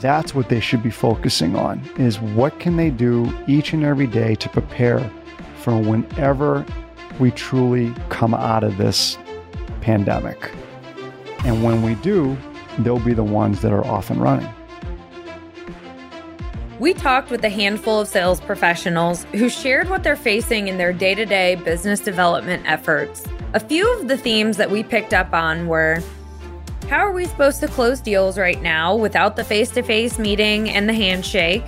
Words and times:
that's 0.00 0.34
what 0.34 0.48
they 0.48 0.60
should 0.60 0.82
be 0.82 0.90
focusing 0.90 1.56
on 1.56 1.80
is 1.98 2.20
what 2.20 2.58
can 2.60 2.76
they 2.76 2.90
do 2.90 3.32
each 3.46 3.72
and 3.72 3.84
every 3.84 4.06
day 4.06 4.34
to 4.36 4.48
prepare 4.48 5.10
for 5.58 5.78
whenever 5.78 6.64
we 7.18 7.30
truly 7.30 7.94
come 8.08 8.34
out 8.34 8.62
of 8.62 8.76
this 8.76 9.18
pandemic. 9.80 10.50
And 11.44 11.62
when 11.62 11.82
we 11.82 11.94
do, 11.96 12.36
they'll 12.78 12.98
be 12.98 13.14
the 13.14 13.24
ones 13.24 13.62
that 13.62 13.72
are 13.72 13.84
off 13.86 14.10
and 14.10 14.20
running. 14.20 14.48
We 16.78 16.92
talked 16.92 17.30
with 17.30 17.42
a 17.42 17.48
handful 17.48 18.00
of 18.00 18.08
sales 18.08 18.38
professionals 18.40 19.24
who 19.32 19.48
shared 19.48 19.88
what 19.88 20.02
they're 20.02 20.14
facing 20.14 20.68
in 20.68 20.76
their 20.76 20.92
day 20.92 21.14
to 21.14 21.24
day 21.24 21.54
business 21.54 22.00
development 22.00 22.64
efforts. 22.66 23.26
A 23.54 23.60
few 23.60 23.90
of 23.98 24.08
the 24.08 24.18
themes 24.18 24.58
that 24.58 24.70
we 24.70 24.82
picked 24.82 25.14
up 25.14 25.32
on 25.32 25.68
were 25.68 26.02
how 26.88 26.98
are 26.98 27.10
we 27.10 27.24
supposed 27.24 27.60
to 27.60 27.68
close 27.68 28.00
deals 28.00 28.38
right 28.38 28.62
now 28.62 28.94
without 28.94 29.34
the 29.34 29.42
face 29.42 29.70
to 29.70 29.82
face 29.82 30.18
meeting 30.18 30.70
and 30.70 30.88
the 30.88 30.92
handshake? 30.92 31.64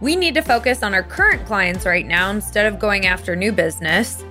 We 0.00 0.16
need 0.16 0.34
to 0.34 0.42
focus 0.42 0.82
on 0.82 0.92
our 0.92 1.04
current 1.04 1.46
clients 1.46 1.86
right 1.86 2.06
now 2.06 2.30
instead 2.30 2.66
of 2.66 2.80
going 2.80 3.06
after 3.06 3.36
new 3.36 3.52
business. 3.52 4.24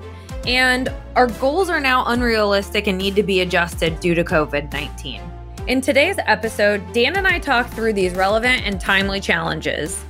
And 0.45 0.89
our 1.15 1.27
goals 1.27 1.69
are 1.69 1.79
now 1.79 2.03
unrealistic 2.07 2.87
and 2.87 2.97
need 2.97 3.15
to 3.15 3.23
be 3.23 3.39
adjusted 3.41 3.99
due 4.01 4.13
to 4.15 4.23
COVID 4.23 4.71
19. 4.73 5.21
In 5.67 5.79
today's 5.79 6.17
episode, 6.25 6.81
Dan 6.91 7.15
and 7.15 7.27
I 7.27 7.39
talk 7.39 7.69
through 7.69 7.93
these 7.93 8.13
relevant 8.13 8.63
and 8.65 8.81
timely 8.81 9.21
challenges. 9.21 10.03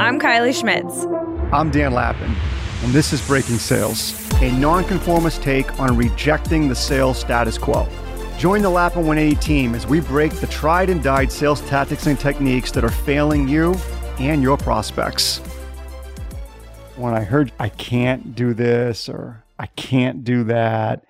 I'm 0.00 0.18
Kylie 0.18 0.58
Schmitz. 0.58 1.06
I'm 1.52 1.70
Dan 1.70 1.92
Lappin, 1.92 2.34
and 2.82 2.92
this 2.92 3.12
is 3.12 3.24
Breaking 3.26 3.58
Sales, 3.58 4.12
a 4.42 4.50
nonconformist 4.58 5.42
take 5.42 5.78
on 5.80 5.96
rejecting 5.96 6.68
the 6.68 6.74
sales 6.74 7.18
status 7.18 7.58
quo. 7.58 7.88
Join 8.38 8.62
the 8.62 8.70
Lappin 8.70 9.06
180 9.06 9.40
team 9.40 9.74
as 9.74 9.86
we 9.86 10.00
break 10.00 10.32
the 10.32 10.46
tried 10.48 10.90
and 10.90 11.02
died 11.02 11.30
sales 11.30 11.60
tactics 11.62 12.06
and 12.06 12.18
techniques 12.18 12.72
that 12.72 12.84
are 12.84 12.90
failing 12.90 13.48
you 13.48 13.74
and 14.18 14.42
your 14.42 14.56
prospects. 14.56 15.38
When 16.96 17.14
I 17.14 17.22
heard 17.22 17.52
I 17.58 17.68
can't 17.68 18.34
do 18.34 18.54
this 18.54 19.08
or 19.08 19.44
I 19.58 19.66
can't 19.66 20.24
do 20.24 20.44
that. 20.44 21.04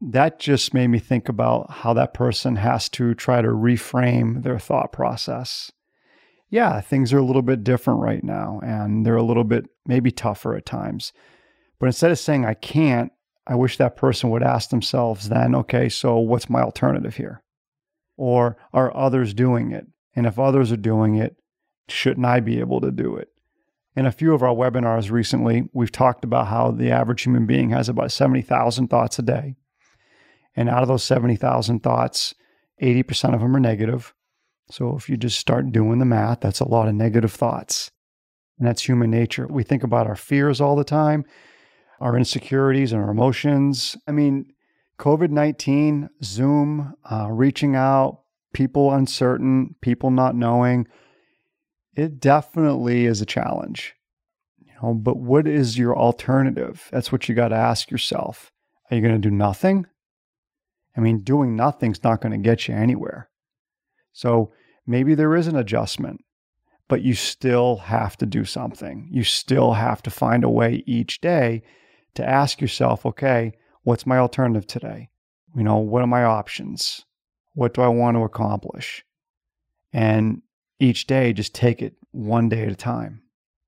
That 0.00 0.38
just 0.38 0.74
made 0.74 0.88
me 0.88 0.98
think 0.98 1.28
about 1.28 1.70
how 1.70 1.94
that 1.94 2.14
person 2.14 2.56
has 2.56 2.88
to 2.90 3.14
try 3.14 3.40
to 3.40 3.48
reframe 3.48 4.42
their 4.42 4.58
thought 4.58 4.92
process. 4.92 5.72
Yeah, 6.50 6.80
things 6.80 7.12
are 7.12 7.18
a 7.18 7.24
little 7.24 7.42
bit 7.42 7.64
different 7.64 8.00
right 8.00 8.22
now 8.22 8.60
and 8.62 9.06
they're 9.06 9.16
a 9.16 9.22
little 9.22 9.44
bit 9.44 9.66
maybe 9.86 10.10
tougher 10.10 10.54
at 10.56 10.66
times. 10.66 11.12
But 11.78 11.86
instead 11.86 12.10
of 12.10 12.18
saying 12.18 12.44
I 12.44 12.54
can't, 12.54 13.12
I 13.46 13.54
wish 13.54 13.76
that 13.76 13.96
person 13.96 14.30
would 14.30 14.42
ask 14.42 14.70
themselves 14.70 15.28
then, 15.28 15.54
okay, 15.54 15.88
so 15.88 16.18
what's 16.18 16.48
my 16.48 16.62
alternative 16.62 17.16
here? 17.16 17.42
Or 18.16 18.56
are 18.72 18.96
others 18.96 19.34
doing 19.34 19.72
it? 19.72 19.86
And 20.16 20.26
if 20.26 20.38
others 20.38 20.72
are 20.72 20.76
doing 20.76 21.16
it, 21.16 21.36
shouldn't 21.88 22.26
I 22.26 22.40
be 22.40 22.60
able 22.60 22.80
to 22.80 22.90
do 22.90 23.16
it? 23.16 23.28
In 23.96 24.06
a 24.06 24.12
few 24.12 24.34
of 24.34 24.42
our 24.42 24.54
webinars 24.54 25.10
recently, 25.10 25.68
we've 25.72 25.92
talked 25.92 26.24
about 26.24 26.48
how 26.48 26.70
the 26.70 26.90
average 26.90 27.22
human 27.22 27.46
being 27.46 27.70
has 27.70 27.88
about 27.88 28.12
70,000 28.12 28.88
thoughts 28.88 29.18
a 29.18 29.22
day. 29.22 29.54
And 30.56 30.68
out 30.68 30.82
of 30.82 30.88
those 30.88 31.04
70,000 31.04 31.80
thoughts, 31.80 32.34
80% 32.82 33.34
of 33.34 33.40
them 33.40 33.54
are 33.54 33.60
negative. 33.60 34.14
So 34.70 34.96
if 34.96 35.08
you 35.08 35.16
just 35.16 35.38
start 35.38 35.72
doing 35.72 35.98
the 35.98 36.04
math, 36.04 36.40
that's 36.40 36.60
a 36.60 36.68
lot 36.68 36.88
of 36.88 36.94
negative 36.94 37.32
thoughts. 37.32 37.90
And 38.58 38.66
that's 38.66 38.82
human 38.82 39.10
nature. 39.10 39.46
We 39.48 39.62
think 39.62 39.82
about 39.82 40.06
our 40.06 40.16
fears 40.16 40.60
all 40.60 40.76
the 40.76 40.84
time, 40.84 41.24
our 42.00 42.16
insecurities 42.16 42.92
and 42.92 43.02
our 43.02 43.10
emotions. 43.10 43.96
I 44.06 44.12
mean, 44.12 44.52
COVID 44.98 45.30
19, 45.30 46.10
Zoom, 46.22 46.94
uh, 47.10 47.28
reaching 47.30 47.76
out, 47.76 48.22
people 48.52 48.92
uncertain, 48.92 49.74
people 49.80 50.10
not 50.10 50.34
knowing 50.36 50.86
it 51.96 52.20
definitely 52.20 53.06
is 53.06 53.20
a 53.20 53.26
challenge. 53.26 53.94
You 54.58 54.72
know, 54.82 54.94
but 54.94 55.16
what 55.16 55.46
is 55.46 55.78
your 55.78 55.96
alternative? 55.96 56.88
That's 56.90 57.12
what 57.12 57.28
you 57.28 57.34
got 57.34 57.48
to 57.48 57.56
ask 57.56 57.90
yourself. 57.90 58.50
Are 58.90 58.96
you 58.96 59.02
going 59.02 59.20
to 59.20 59.28
do 59.28 59.34
nothing? 59.34 59.86
I 60.96 61.00
mean, 61.00 61.20
doing 61.20 61.56
nothing's 61.56 62.02
not 62.04 62.20
going 62.20 62.32
to 62.32 62.38
get 62.38 62.68
you 62.68 62.74
anywhere. 62.74 63.28
So 64.12 64.52
maybe 64.86 65.14
there 65.14 65.34
is 65.34 65.46
an 65.46 65.56
adjustment, 65.56 66.20
but 66.88 67.02
you 67.02 67.14
still 67.14 67.76
have 67.76 68.16
to 68.18 68.26
do 68.26 68.44
something. 68.44 69.08
You 69.10 69.24
still 69.24 69.72
have 69.72 70.02
to 70.02 70.10
find 70.10 70.44
a 70.44 70.50
way 70.50 70.84
each 70.86 71.20
day 71.20 71.62
to 72.14 72.28
ask 72.28 72.60
yourself, 72.60 73.04
okay, 73.06 73.52
what's 73.82 74.06
my 74.06 74.18
alternative 74.18 74.66
today? 74.66 75.08
You 75.56 75.62
know, 75.62 75.78
what 75.78 76.02
are 76.02 76.06
my 76.06 76.24
options? 76.24 77.04
What 77.54 77.74
do 77.74 77.82
I 77.82 77.88
want 77.88 78.16
to 78.16 78.24
accomplish? 78.24 79.04
And 79.92 80.42
each 80.80 81.06
day, 81.06 81.32
just 81.32 81.54
take 81.54 81.80
it 81.80 81.94
one 82.10 82.48
day 82.48 82.62
at 82.64 82.72
a 82.72 82.76
time. 82.76 83.22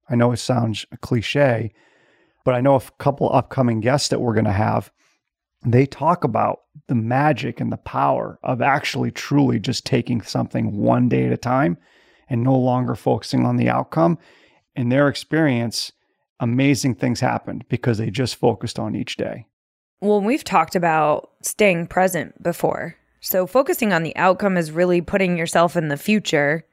I 0.08 0.16
know 0.16 0.32
it 0.32 0.38
sounds 0.38 0.84
cliche, 1.00 1.72
but 2.44 2.54
I 2.54 2.60
know 2.60 2.76
a 2.76 2.82
couple 2.98 3.32
upcoming 3.32 3.80
guests 3.80 4.08
that 4.08 4.20
we're 4.20 4.34
going 4.34 4.44
to 4.44 4.52
have. 4.52 4.90
They 5.64 5.86
talk 5.86 6.24
about 6.24 6.60
the 6.86 6.94
magic 6.94 7.60
and 7.60 7.72
the 7.72 7.76
power 7.76 8.38
of 8.42 8.60
actually 8.62 9.10
truly 9.10 9.58
just 9.58 9.84
taking 9.84 10.20
something 10.22 10.76
one 10.76 11.08
day 11.08 11.26
at 11.26 11.32
a 11.32 11.36
time 11.36 11.76
and 12.28 12.42
no 12.42 12.56
longer 12.56 12.94
focusing 12.94 13.44
on 13.44 13.56
the 13.56 13.68
outcome. 13.68 14.18
In 14.74 14.90
their 14.90 15.08
experience, 15.08 15.92
amazing 16.40 16.94
things 16.94 17.20
happened 17.20 17.64
because 17.68 17.98
they 17.98 18.10
just 18.10 18.36
focused 18.36 18.78
on 18.78 18.94
each 18.94 19.16
day. 19.16 19.46
Well, 20.00 20.20
we've 20.20 20.44
talked 20.44 20.76
about 20.76 21.30
staying 21.42 21.86
present 21.86 22.42
before. 22.42 22.96
So, 23.20 23.46
focusing 23.46 23.92
on 23.92 24.02
the 24.02 24.14
outcome 24.16 24.56
is 24.56 24.70
really 24.70 25.00
putting 25.00 25.36
yourself 25.36 25.76
in 25.76 25.88
the 25.88 25.96
future 25.96 26.64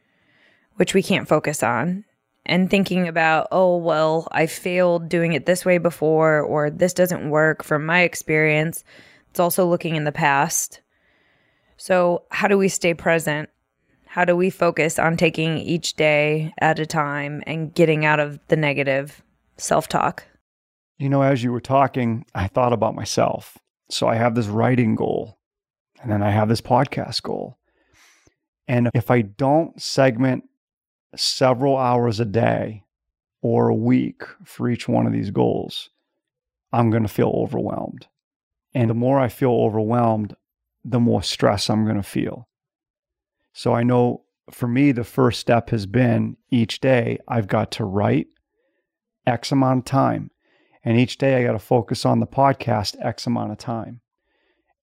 which 0.75 0.93
we 0.93 1.03
can't 1.03 1.27
focus 1.27 1.63
on, 1.63 2.03
and 2.45 2.69
thinking 2.69 3.07
about, 3.07 3.47
oh, 3.51 3.77
well, 3.77 4.27
I 4.31 4.47
failed 4.47 5.09
doing 5.09 5.33
it 5.33 5.45
this 5.45 5.65
way 5.65 5.77
before, 5.77 6.41
or 6.41 6.69
this 6.69 6.93
doesn't 6.93 7.29
work 7.29 7.63
from 7.63 7.85
my 7.85 8.01
experience. 8.01 8.83
It's 9.29 9.39
also 9.39 9.65
looking 9.65 9.95
in 9.95 10.03
the 10.03 10.11
past. 10.11 10.81
So, 11.77 12.23
how 12.29 12.47
do 12.47 12.57
we 12.57 12.67
stay 12.67 12.93
present? 12.93 13.49
How 14.07 14.25
do 14.25 14.35
we 14.35 14.49
focus 14.49 14.99
on 14.99 15.17
taking 15.17 15.57
each 15.57 15.95
day 15.95 16.53
at 16.59 16.79
a 16.79 16.85
time 16.85 17.41
and 17.47 17.73
getting 17.73 18.05
out 18.05 18.19
of 18.19 18.39
the 18.47 18.55
negative 18.55 19.23
self 19.63 19.87
talk? 19.87 20.25
You 20.97 21.09
know, 21.09 21.21
as 21.21 21.43
you 21.43 21.51
were 21.51 21.61
talking, 21.61 22.25
I 22.35 22.47
thought 22.47 22.73
about 22.73 22.95
myself. 22.95 23.57
So, 23.89 24.07
I 24.07 24.15
have 24.15 24.35
this 24.35 24.47
writing 24.47 24.95
goal, 24.95 25.37
and 26.01 26.11
then 26.11 26.23
I 26.23 26.31
have 26.31 26.49
this 26.49 26.61
podcast 26.61 27.21
goal. 27.23 27.57
And 28.67 28.89
if 28.93 29.11
I 29.11 29.21
don't 29.21 29.79
segment 29.81 30.45
several 31.15 31.77
hours 31.77 32.19
a 32.19 32.25
day 32.25 32.83
or 33.41 33.67
a 33.67 33.75
week 33.75 34.23
for 34.45 34.69
each 34.69 34.87
one 34.87 35.05
of 35.05 35.13
these 35.13 35.31
goals, 35.31 35.89
I'm 36.71 36.89
going 36.89 37.03
to 37.03 37.09
feel 37.09 37.31
overwhelmed. 37.35 38.07
And 38.73 38.89
the 38.89 38.95
more 38.95 39.19
I 39.19 39.27
feel 39.27 39.51
overwhelmed, 39.51 40.35
the 40.83 40.99
more 40.99 41.21
stress 41.21 41.69
I'm 41.69 41.83
going 41.83 41.97
to 41.97 42.03
feel. 42.03 42.47
So 43.53 43.73
I 43.73 43.83
know 43.83 44.23
for 44.49 44.67
me, 44.67 44.91
the 44.91 45.03
first 45.03 45.39
step 45.39 45.69
has 45.69 45.85
been 45.85 46.37
each 46.49 46.79
day 46.79 47.19
I've 47.27 47.47
got 47.47 47.71
to 47.73 47.85
write 47.85 48.27
X 49.25 49.51
amount 49.51 49.79
of 49.79 49.85
time. 49.85 50.31
And 50.83 50.97
each 50.97 51.17
day 51.17 51.35
I 51.37 51.43
got 51.43 51.53
to 51.53 51.59
focus 51.59 52.05
on 52.05 52.19
the 52.19 52.27
podcast 52.27 52.95
X 53.01 53.25
amount 53.25 53.51
of 53.51 53.57
time. 53.57 54.01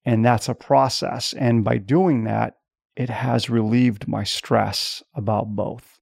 And 0.05 0.25
that's 0.25 0.49
a 0.49 0.55
process. 0.55 1.35
And 1.35 1.63
by 1.63 1.77
doing 1.79 2.25
that, 2.25 2.55
it 2.97 3.11
has 3.11 3.51
relieved 3.51 4.09
my 4.09 4.25
stress 4.25 5.03
about 5.15 5.55
both. 5.55 6.01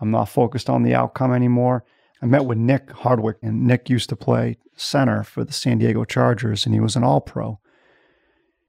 I'm 0.00 0.10
not 0.10 0.28
focused 0.28 0.70
on 0.70 0.82
the 0.82 0.94
outcome 0.94 1.32
anymore. 1.32 1.84
I 2.22 2.26
met 2.26 2.44
with 2.44 2.58
Nick 2.58 2.90
Hardwick, 2.90 3.36
and 3.42 3.66
Nick 3.66 3.88
used 3.88 4.08
to 4.10 4.16
play 4.16 4.58
center 4.76 5.22
for 5.22 5.44
the 5.44 5.52
San 5.52 5.78
Diego 5.78 6.04
Chargers, 6.04 6.66
and 6.66 6.74
he 6.74 6.80
was 6.80 6.96
an 6.96 7.04
All 7.04 7.20
Pro. 7.20 7.60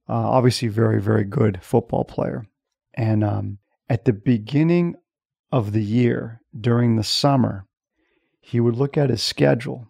Uh, 0.08 0.14
obviously, 0.14 0.68
very, 0.68 1.02
very 1.02 1.24
good 1.24 1.60
football 1.62 2.04
player. 2.04 2.46
And 2.94 3.24
um, 3.24 3.58
at 3.90 4.06
the 4.06 4.14
beginning 4.14 4.96
of 5.52 5.72
the 5.72 5.84
year, 5.84 6.42
during 6.60 6.96
the 6.96 7.04
summer, 7.04 7.66
he 8.42 8.60
would 8.60 8.76
look 8.76 8.98
at 8.98 9.10
his 9.10 9.24
schedule 9.24 9.88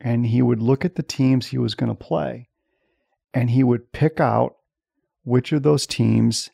and 0.00 0.26
he 0.26 0.40
would 0.40 0.62
look 0.62 0.84
at 0.84 0.94
the 0.94 1.02
teams 1.02 1.46
he 1.46 1.58
was 1.58 1.74
going 1.74 1.88
to 1.88 1.94
play, 1.94 2.48
and 3.34 3.50
he 3.50 3.64
would 3.64 3.92
pick 3.92 4.20
out 4.20 4.56
which 5.24 5.52
of 5.52 5.64
those 5.64 5.86
teams 5.86 6.50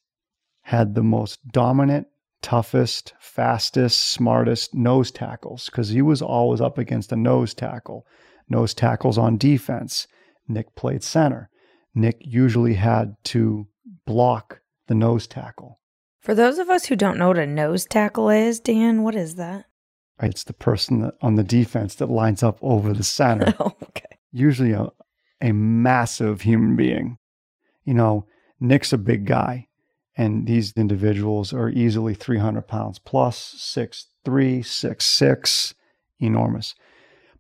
had 0.62 0.94
the 0.94 1.02
most 1.02 1.46
dominant 1.49 2.06
toughest, 2.41 3.14
fastest, 3.19 4.02
smartest 4.02 4.75
nose 4.75 5.11
tackles 5.11 5.67
because 5.67 5.91
he 5.91 6.02
was 6.02 6.20
always 6.23 6.61
up 6.61 6.79
against 6.79 7.12
a 7.12 7.17
nose 7.17 7.55
tackle. 7.55 8.06
Nose 8.49 8.75
tackles 8.75 9.17
on 9.17 9.37
defense. 9.37 10.06
Nick 10.49 10.75
played 10.75 11.02
center. 11.02 11.49
Nick 11.94 12.17
usually 12.20 12.75
had 12.75 13.17
to 13.25 13.67
block 14.06 14.61
the 14.88 14.94
nose 14.94 15.26
tackle. 15.26 15.81
For 16.20 16.35
those 16.35 16.58
of 16.58 16.69
us 16.69 16.87
who 16.87 16.97
don't 16.97 17.19
know 17.19 17.29
what 17.29 17.38
a 17.38 17.47
nose 17.47 17.85
tackle 17.87 18.29
is, 18.29 18.61
Dan, 18.61 19.02
what 19.02 19.14
is 19.14 19.37
that? 19.37 19.67
It's 20.20 20.44
the 20.44 20.52
person 20.52 21.00
that, 21.00 21.14
on 21.20 21.34
the 21.34 21.43
defense 21.43 21.96
that 21.96 22.11
lines 22.11 22.43
up 22.43 22.58
over 22.62 22.93
the 22.93 23.05
center. 23.05 23.55
oh, 23.61 23.72
okay. 23.82 24.19
Usually 24.32 24.72
a, 24.72 24.88
a 25.40 25.52
massive 25.52 26.43
human 26.43 26.76
being. 26.76 27.19
You 27.84 27.94
know, 27.94 28.26
Nick's 28.61 28.93
a 28.93 28.99
big 28.99 29.26
guy, 29.26 29.69
and 30.16 30.46
these 30.46 30.72
individuals 30.76 31.52
are 31.52 31.69
easily 31.69 32.14
300 32.14 32.62
pounds 32.62 32.99
plus, 32.99 33.37
six 33.58 34.06
three, 34.25 34.62
six 34.62 35.06
six, 35.06 35.75
enormous. 36.19 36.75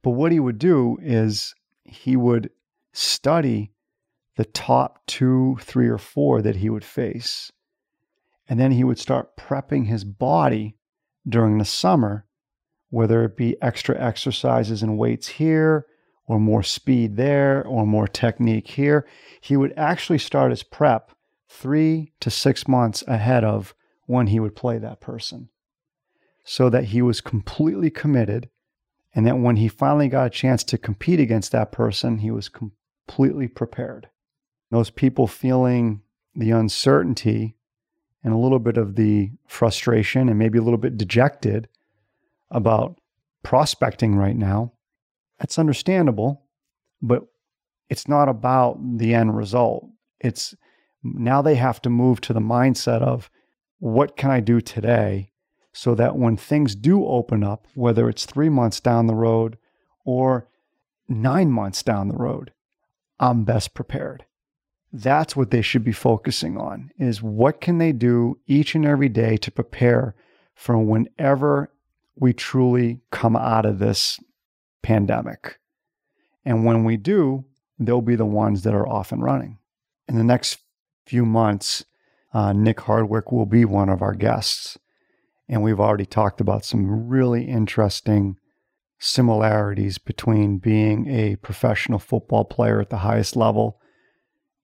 But 0.02 0.10
what 0.10 0.32
he 0.32 0.40
would 0.40 0.58
do 0.58 0.98
is 1.02 1.54
he 1.82 2.16
would 2.16 2.50
study 2.92 3.72
the 4.36 4.44
top 4.44 5.06
two, 5.06 5.56
three, 5.60 5.88
or 5.88 5.98
four 5.98 6.42
that 6.42 6.56
he 6.56 6.68
would 6.68 6.84
face. 6.84 7.50
And 8.48 8.60
then 8.60 8.72
he 8.72 8.84
would 8.84 8.98
start 8.98 9.36
prepping 9.36 9.86
his 9.86 10.04
body 10.04 10.76
during 11.26 11.58
the 11.58 11.64
summer, 11.64 12.26
whether 12.94 13.24
it 13.24 13.36
be 13.36 13.60
extra 13.60 14.00
exercises 14.00 14.80
and 14.80 14.96
weights 14.96 15.26
here, 15.26 15.84
or 16.26 16.38
more 16.38 16.62
speed 16.62 17.16
there, 17.16 17.66
or 17.66 17.84
more 17.84 18.06
technique 18.06 18.68
here. 18.68 19.04
He 19.40 19.56
would 19.56 19.74
actually 19.76 20.18
start 20.18 20.52
his 20.52 20.62
prep 20.62 21.10
three 21.48 22.12
to 22.20 22.30
six 22.30 22.68
months 22.68 23.02
ahead 23.08 23.42
of 23.42 23.74
when 24.06 24.28
he 24.28 24.38
would 24.38 24.54
play 24.54 24.78
that 24.78 25.00
person 25.00 25.48
so 26.44 26.70
that 26.70 26.84
he 26.84 27.02
was 27.02 27.20
completely 27.20 27.90
committed. 27.90 28.48
And 29.12 29.26
that 29.26 29.38
when 29.38 29.56
he 29.56 29.68
finally 29.68 30.08
got 30.08 30.26
a 30.28 30.30
chance 30.30 30.62
to 30.64 30.78
compete 30.78 31.18
against 31.18 31.50
that 31.52 31.72
person, 31.72 32.18
he 32.18 32.30
was 32.30 32.48
completely 32.48 33.48
prepared. 33.48 34.08
Those 34.70 34.90
people 34.90 35.26
feeling 35.26 36.02
the 36.34 36.52
uncertainty 36.52 37.56
and 38.22 38.32
a 38.32 38.38
little 38.38 38.58
bit 38.60 38.76
of 38.76 38.94
the 38.94 39.32
frustration 39.46 40.28
and 40.28 40.38
maybe 40.38 40.58
a 40.58 40.62
little 40.62 40.78
bit 40.78 40.96
dejected 40.96 41.68
about 42.54 42.98
prospecting 43.42 44.16
right 44.16 44.36
now, 44.36 44.72
that's 45.38 45.58
understandable, 45.58 46.46
but 47.02 47.24
it's 47.90 48.08
not 48.08 48.28
about 48.28 48.78
the 48.98 49.12
end 49.14 49.36
result. 49.36 49.86
It's 50.20 50.54
now 51.02 51.42
they 51.42 51.56
have 51.56 51.82
to 51.82 51.90
move 51.90 52.20
to 52.22 52.32
the 52.32 52.40
mindset 52.40 53.02
of 53.02 53.30
what 53.78 54.16
can 54.16 54.30
I 54.30 54.40
do 54.40 54.62
today 54.62 55.30
so 55.74 55.94
that 55.96 56.16
when 56.16 56.36
things 56.36 56.74
do 56.74 57.04
open 57.04 57.44
up, 57.44 57.66
whether 57.74 58.08
it's 58.08 58.24
three 58.24 58.48
months 58.48 58.80
down 58.80 59.06
the 59.06 59.14
road 59.14 59.58
or 60.04 60.48
nine 61.08 61.50
months 61.50 61.82
down 61.82 62.08
the 62.08 62.16
road, 62.16 62.52
I'm 63.18 63.44
best 63.44 63.74
prepared. 63.74 64.24
That's 64.92 65.36
what 65.36 65.50
they 65.50 65.62
should 65.62 65.84
be 65.84 65.92
focusing 65.92 66.56
on 66.56 66.90
is 66.98 67.20
what 67.20 67.60
can 67.60 67.78
they 67.78 67.92
do 67.92 68.38
each 68.46 68.74
and 68.74 68.86
every 68.86 69.08
day 69.08 69.36
to 69.38 69.50
prepare 69.50 70.14
for 70.54 70.78
whenever 70.78 71.73
we 72.16 72.32
truly 72.32 73.00
come 73.10 73.36
out 73.36 73.66
of 73.66 73.78
this 73.78 74.20
pandemic. 74.82 75.58
And 76.44 76.64
when 76.64 76.84
we 76.84 76.96
do, 76.96 77.44
they'll 77.78 78.00
be 78.00 78.16
the 78.16 78.26
ones 78.26 78.62
that 78.62 78.74
are 78.74 78.88
off 78.88 79.12
and 79.12 79.22
running. 79.22 79.58
In 80.08 80.16
the 80.16 80.24
next 80.24 80.58
few 81.06 81.24
months, 81.24 81.84
uh, 82.32 82.52
Nick 82.52 82.80
Hardwick 82.80 83.32
will 83.32 83.46
be 83.46 83.64
one 83.64 83.88
of 83.88 84.02
our 84.02 84.14
guests. 84.14 84.78
And 85.48 85.62
we've 85.62 85.80
already 85.80 86.06
talked 86.06 86.40
about 86.40 86.64
some 86.64 87.08
really 87.08 87.44
interesting 87.44 88.36
similarities 88.98 89.98
between 89.98 90.58
being 90.58 91.08
a 91.08 91.36
professional 91.36 91.98
football 91.98 92.44
player 92.44 92.80
at 92.80 92.90
the 92.90 92.98
highest 92.98 93.36
level 93.36 93.80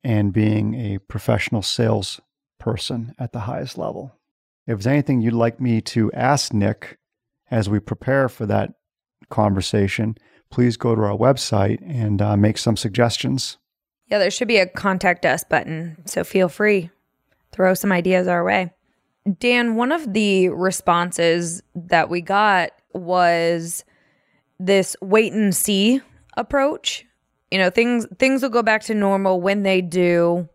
and 0.02 0.32
being 0.32 0.74
a 0.74 0.98
professional 0.98 1.62
sales 1.62 2.20
person 2.58 3.14
at 3.18 3.32
the 3.32 3.40
highest 3.40 3.76
level. 3.76 4.16
If 4.66 4.78
there's 4.78 4.86
anything 4.86 5.20
you'd 5.20 5.34
like 5.34 5.60
me 5.60 5.80
to 5.82 6.12
ask 6.12 6.52
Nick 6.52 6.98
as 7.50 7.68
we 7.68 7.80
prepare 7.80 8.28
for 8.28 8.46
that 8.46 8.74
conversation, 9.28 10.16
please 10.50 10.76
go 10.76 10.94
to 10.94 11.02
our 11.02 11.16
website 11.16 11.78
and 11.86 12.20
uh, 12.20 12.36
make 12.36 12.58
some 12.58 12.76
suggestions. 12.76 13.58
Yeah, 14.08 14.18
there 14.18 14.30
should 14.30 14.48
be 14.48 14.58
a 14.58 14.66
contact 14.66 15.24
us 15.24 15.44
button. 15.44 15.96
So 16.04 16.24
feel 16.24 16.48
free, 16.48 16.90
throw 17.52 17.74
some 17.74 17.92
ideas 17.92 18.26
our 18.26 18.44
way. 18.44 18.72
Dan, 19.38 19.76
one 19.76 19.92
of 19.92 20.12
the 20.12 20.48
responses 20.48 21.62
that 21.74 22.08
we 22.08 22.20
got 22.20 22.70
was 22.92 23.84
this 24.58 24.96
wait 25.00 25.32
and 25.32 25.54
see 25.54 26.00
approach. 26.36 27.06
You 27.50 27.58
know, 27.58 27.70
things 27.70 28.06
things 28.18 28.42
will 28.42 28.50
go 28.50 28.62
back 28.62 28.82
to 28.84 28.94
normal 28.94 29.40
when 29.40 29.62
they 29.62 29.80
do. 29.80 30.48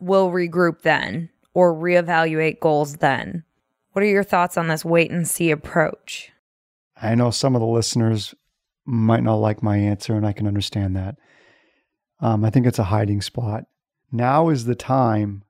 We'll 0.00 0.30
regroup 0.30 0.82
then 0.82 1.30
or 1.54 1.74
reevaluate 1.74 2.60
goals 2.60 2.96
then. 2.96 3.44
What 3.98 4.04
are 4.04 4.10
your 4.10 4.22
thoughts 4.22 4.56
on 4.56 4.68
this 4.68 4.84
wait 4.84 5.10
and 5.10 5.26
see 5.26 5.50
approach? 5.50 6.30
I 7.02 7.16
know 7.16 7.32
some 7.32 7.56
of 7.56 7.60
the 7.60 7.66
listeners 7.66 8.32
might 8.86 9.24
not 9.24 9.38
like 9.38 9.60
my 9.60 9.76
answer, 9.76 10.14
and 10.14 10.24
I 10.24 10.32
can 10.32 10.46
understand 10.46 10.94
that. 10.94 11.16
Um, 12.20 12.44
I 12.44 12.50
think 12.50 12.64
it's 12.64 12.78
a 12.78 12.84
hiding 12.84 13.20
spot. 13.22 13.64
Now 14.12 14.50
is 14.50 14.66
the 14.66 14.76
time 14.76 15.42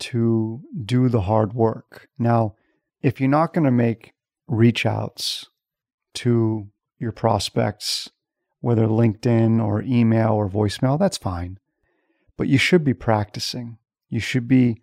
to 0.00 0.60
do 0.84 1.08
the 1.08 1.22
hard 1.22 1.54
work. 1.54 2.10
Now, 2.18 2.56
if 3.00 3.18
you're 3.18 3.30
not 3.30 3.54
going 3.54 3.64
to 3.64 3.70
make 3.70 4.12
reach 4.46 4.84
outs 4.84 5.46
to 6.16 6.68
your 6.98 7.12
prospects, 7.12 8.10
whether 8.60 8.86
LinkedIn 8.88 9.58
or 9.64 9.80
email 9.80 10.32
or 10.32 10.50
voicemail, 10.50 10.98
that's 10.98 11.16
fine. 11.16 11.58
But 12.36 12.48
you 12.48 12.58
should 12.58 12.84
be 12.84 12.92
practicing. 12.92 13.78
You 14.10 14.20
should 14.20 14.46
be 14.46 14.82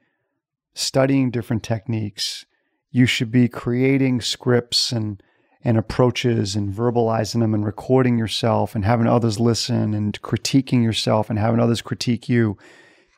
studying 0.73 1.29
different 1.29 1.61
techniques. 1.61 2.47
You 2.93 3.05
should 3.05 3.29
be 3.29 3.49
creating 3.49 4.21
scripts 4.21 4.93
and, 4.93 5.21
and 5.61 5.77
approaches 5.77 6.55
and 6.55 6.73
verbalizing 6.73 7.41
them 7.41 7.53
and 7.53 7.65
recording 7.65 8.17
yourself 8.17 8.73
and 8.73 8.85
having 8.85 9.07
others 9.07 9.37
listen 9.37 9.93
and 9.93 10.21
critiquing 10.21 10.81
yourself 10.81 11.29
and 11.29 11.37
having 11.37 11.59
others 11.59 11.81
critique 11.81 12.29
you 12.29 12.57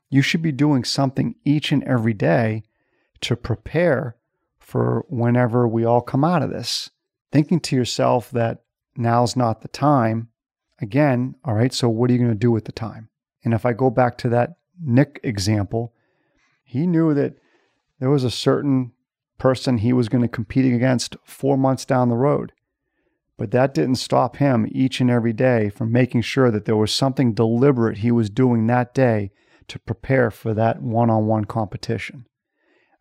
you 0.09 0.21
should 0.21 0.41
be 0.41 0.51
doing 0.51 0.83
something 0.83 1.35
each 1.43 1.71
and 1.71 1.83
every 1.83 2.13
day 2.13 2.63
to 3.21 3.35
prepare 3.35 4.15
for 4.59 5.05
whenever 5.09 5.67
we 5.67 5.83
all 5.83 6.01
come 6.01 6.23
out 6.23 6.41
of 6.41 6.49
this. 6.49 6.89
Thinking 7.31 7.59
to 7.61 7.75
yourself 7.75 8.31
that 8.31 8.63
now's 8.95 9.35
not 9.35 9.61
the 9.61 9.67
time. 9.67 10.29
Again, 10.81 11.35
all 11.43 11.53
right, 11.53 11.73
so 11.73 11.89
what 11.89 12.09
are 12.09 12.13
you 12.13 12.19
going 12.19 12.31
to 12.31 12.35
do 12.35 12.51
with 12.51 12.65
the 12.65 12.71
time? 12.71 13.09
And 13.43 13.53
if 13.53 13.65
I 13.65 13.73
go 13.73 13.89
back 13.89 14.17
to 14.19 14.29
that 14.29 14.51
Nick 14.81 15.19
example, 15.23 15.93
he 16.63 16.87
knew 16.87 17.13
that 17.13 17.35
there 17.99 18.09
was 18.09 18.23
a 18.23 18.31
certain 18.31 18.91
person 19.37 19.79
he 19.79 19.93
was 19.93 20.09
going 20.09 20.21
to 20.21 20.27
compete 20.27 20.71
against 20.73 21.17
four 21.23 21.57
months 21.57 21.85
down 21.85 22.09
the 22.09 22.15
road. 22.15 22.51
But 23.37 23.51
that 23.51 23.73
didn't 23.73 23.95
stop 23.95 24.37
him 24.37 24.67
each 24.71 25.01
and 25.01 25.11
every 25.11 25.33
day 25.33 25.69
from 25.69 25.91
making 25.91 26.21
sure 26.21 26.51
that 26.51 26.65
there 26.65 26.77
was 26.77 26.93
something 26.93 27.33
deliberate 27.33 27.97
he 27.97 28.11
was 28.11 28.29
doing 28.29 28.65
that 28.67 28.93
day 28.93 29.31
to 29.67 29.79
prepare 29.79 30.31
for 30.31 30.53
that 30.53 30.81
one 30.81 31.09
on 31.09 31.25
one 31.25 31.45
competition. 31.45 32.25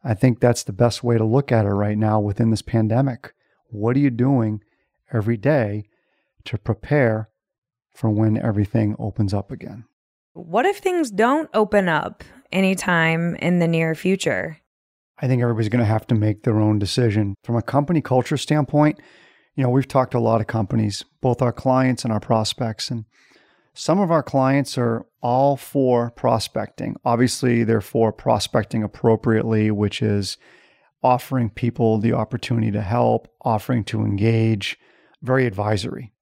I 0.03 0.15
think 0.15 0.41
that's 0.41 0.65
the 0.65 0.73
best 0.73 1.05
way 1.05 1.17
to 1.17 1.25
look 1.25 1.53
at 1.53 1.67
it 1.67 1.71
right 1.71 1.97
now 1.97 2.21
within 2.21 2.51
this 2.51 2.63
pandemic. 2.63 3.33
What 3.69 3.97
are 3.97 4.01
you 4.01 4.11
doing 4.11 4.61
every 5.13 5.37
day 5.37 5.85
to 6.45 6.59
prepare 6.59 7.31
for 7.91 8.11
when 8.11 8.37
everything 8.37 8.97
opens 8.99 9.33
up 9.33 9.51
again? 9.51 9.85
What 10.33 10.67
if 10.67 10.79
things 10.79 11.11
don't 11.11 11.49
open 11.55 11.89
up 11.89 12.25
anytime 12.51 13.37
in 13.37 13.61
the 13.61 13.69
near 13.69 13.95
future? 13.95 14.59
I 15.19 15.29
think 15.29 15.43
everybody's 15.43 15.69
going 15.69 15.81
to 15.81 15.87
have 15.87 16.07
to 16.09 16.15
make 16.15 16.43
their 16.43 16.61
own 16.61 16.79
decision. 16.79 17.35
From 17.45 17.57
a 17.57 17.63
company 17.63 18.01
culture 18.01 18.37
standpoint, 18.37 19.01
you 19.55 19.63
know, 19.63 19.71
we've 19.71 19.89
talked 19.89 20.13
to 20.13 20.19
a 20.19 20.21
lot 20.21 20.41
of 20.41 20.47
companies, 20.47 21.05
both 21.21 21.41
our 21.41 21.53
clients 21.53 22.05
and 22.05 22.13
our 22.13 22.21
prospects, 22.21 22.91
and 22.91 23.05
some 23.75 24.01
of 24.01 24.11
our 24.11 24.23
clients 24.23 24.79
are 24.79 25.07
all 25.21 25.57
for 25.57 26.11
prospecting. 26.13 26.97
Obviously, 27.05 27.65
they're 27.65 27.81
for 27.81 28.13
prospecting 28.13 28.83
appropriately, 28.83 29.71
which 29.71 30.03
is 30.03 30.37
offering 31.03 31.51
people 31.51 31.99
the 31.99 32.13
opportunity 32.13 32.71
to 32.71 32.81
help, 32.81 33.29
offering 33.43 33.85
to 33.85 34.03
engage, 34.03 34.79
very 35.23 35.47
advisory. 35.47 36.13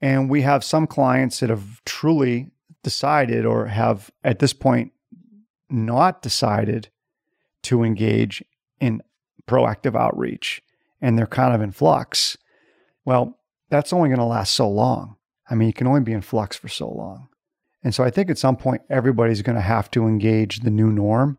And 0.00 0.30
we 0.30 0.42
have 0.42 0.62
some 0.62 0.86
clients 0.86 1.40
that 1.40 1.50
have 1.50 1.82
truly 1.84 2.50
decided 2.82 3.44
or 3.44 3.66
have 3.66 4.10
at 4.22 4.38
this 4.38 4.52
point 4.52 4.92
not 5.68 6.22
decided 6.22 6.88
to 7.64 7.82
engage 7.82 8.44
in 8.80 9.02
proactive 9.46 9.98
outreach 9.98 10.62
and 11.00 11.18
they're 11.18 11.26
kind 11.26 11.54
of 11.54 11.60
in 11.60 11.72
flux. 11.72 12.36
Well, 13.04 13.38
that's 13.70 13.92
only 13.92 14.08
going 14.08 14.18
to 14.18 14.24
last 14.24 14.54
so 14.54 14.68
long. 14.68 15.16
I 15.50 15.54
mean, 15.54 15.68
you 15.68 15.74
can 15.74 15.86
only 15.86 16.00
be 16.00 16.12
in 16.12 16.20
flux 16.20 16.56
for 16.56 16.68
so 16.68 16.88
long. 16.88 17.28
And 17.82 17.94
so 17.94 18.04
I 18.04 18.10
think 18.10 18.30
at 18.30 18.38
some 18.38 18.56
point, 18.56 18.82
everybody's 18.90 19.42
going 19.42 19.56
to 19.56 19.62
have 19.62 19.90
to 19.92 20.06
engage 20.06 20.60
the 20.60 20.70
new 20.70 20.90
norm. 20.92 21.38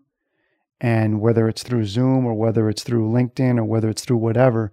And 0.81 1.19
whether 1.19 1.49
it's 1.49 1.63
through 1.63 1.85
Zoom 1.85 2.25
or 2.25 2.33
whether 2.33 2.69
it's 2.69 2.83
through 2.83 3.09
LinkedIn 3.09 3.57
or 3.57 3.65
whether 3.65 3.89
it's 3.89 4.03
through 4.03 4.17
whatever, 4.17 4.71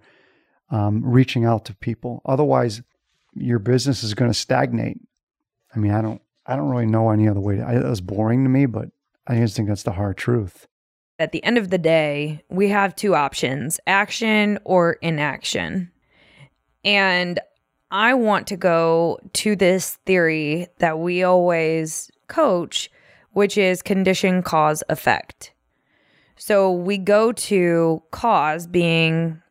um, 0.69 1.03
reaching 1.03 1.43
out 1.43 1.65
to 1.65 1.75
people. 1.75 2.21
Otherwise, 2.25 2.81
your 3.35 3.59
business 3.59 4.03
is 4.03 4.13
going 4.13 4.31
to 4.31 4.37
stagnate. 4.37 4.99
I 5.75 5.79
mean, 5.79 5.91
I 5.91 6.01
don't, 6.01 6.21
I 6.45 6.55
don't 6.55 6.69
really 6.69 6.85
know 6.85 7.09
any 7.09 7.27
other 7.27 7.41
way. 7.41 7.57
To, 7.57 7.63
I, 7.63 7.89
was 7.89 7.99
boring 7.99 8.43
to 8.43 8.49
me, 8.49 8.65
but 8.65 8.89
I 9.27 9.35
just 9.35 9.55
think 9.55 9.67
that's 9.67 9.83
the 9.83 9.91
hard 9.91 10.17
truth. 10.17 10.67
At 11.19 11.31
the 11.31 11.43
end 11.43 11.57
of 11.57 11.69
the 11.69 11.77
day, 11.79 12.43
we 12.49 12.69
have 12.69 12.95
two 12.95 13.15
options 13.15 13.79
action 13.87 14.59
or 14.63 14.93
inaction. 15.01 15.91
And 16.85 17.39
I 17.89 18.13
want 18.13 18.47
to 18.47 18.57
go 18.57 19.19
to 19.33 19.55
this 19.55 19.95
theory 20.05 20.67
that 20.79 20.99
we 20.99 21.23
always 21.23 22.11
coach, 22.27 22.91
which 23.31 23.57
is 23.57 23.81
condition, 23.81 24.43
cause, 24.43 24.83
effect. 24.89 25.53
So 26.35 26.71
we 26.71 26.97
go 26.97 27.31
to 27.31 28.03
cause 28.11 28.67
being 28.67 29.41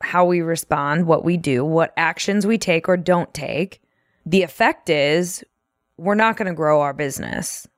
how 0.00 0.24
we 0.24 0.40
respond, 0.40 1.06
what 1.06 1.24
we 1.24 1.36
do, 1.36 1.64
what 1.64 1.92
actions 1.96 2.46
we 2.46 2.58
take 2.58 2.88
or 2.88 2.96
don't 2.96 3.32
take. 3.32 3.80
The 4.26 4.42
effect 4.42 4.90
is 4.90 5.44
we're 5.96 6.14
not 6.14 6.36
going 6.36 6.48
to 6.48 6.54
grow 6.54 6.80
our 6.80 6.92
business. 6.92 7.68